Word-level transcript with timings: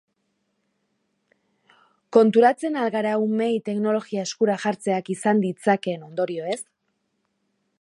Konturatzen 2.17 2.79
al 2.85 2.89
gara 2.95 3.11
umeei 3.25 3.59
teknologia 3.69 4.23
eskura 4.29 4.57
jartzeak 4.65 5.13
izan 5.17 5.43
ditzakeen 5.45 6.09
ondorioez? 6.09 6.61